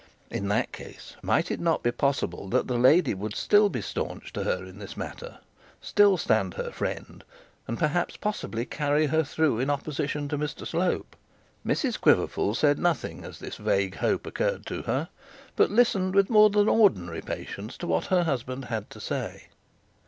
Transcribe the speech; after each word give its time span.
In 0.31 0.47
that 0.47 0.71
case, 0.71 1.15
might 1.21 1.51
it 1.51 1.59
not 1.59 1.83
be 1.83 1.91
possible 1.91 2.49
that 2.49 2.65
that 2.65 2.73
lady 2.79 3.13
would 3.13 3.35
still 3.35 3.69
be 3.69 3.83
staunch 3.83 4.33
to 4.33 4.43
her 4.45 4.65
in 4.65 4.79
this 4.79 4.97
matter, 4.97 5.37
still 5.79 6.17
stand 6.17 6.55
her 6.55 6.71
friend, 6.71 7.23
and, 7.67 7.77
perhaps, 7.77 8.17
possibly 8.17 8.65
carry 8.65 9.05
her 9.05 9.23
through 9.23 9.59
in 9.59 9.69
opposition 9.69 10.27
to 10.29 10.39
Mr 10.39 10.65
Slope? 10.65 11.15
Mrs 11.63 12.01
Quiverful 12.01 12.55
said 12.55 12.79
nothing 12.79 13.23
as 13.23 13.37
this 13.37 13.57
vague 13.57 13.97
hope 13.97 14.25
occurred 14.25 14.65
to 14.65 14.81
her, 14.81 15.09
but 15.55 15.69
listened 15.69 16.15
with 16.15 16.31
more 16.31 16.49
than 16.49 16.67
ordinary 16.67 17.21
patience 17.21 17.77
to 17.77 17.85
what 17.85 18.05
her 18.05 18.23
husband 18.23 18.65
had 18.65 18.89
to 18.89 18.99
say. 18.99 19.49